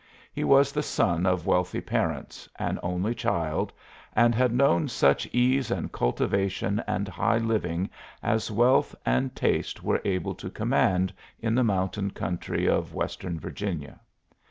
[0.33, 3.71] He was the son of wealthy parents, an only child,
[4.15, 7.87] and had known such ease and cultivation and high living
[8.23, 13.99] as wealth and taste were able to command in the mountain country of western Virginia.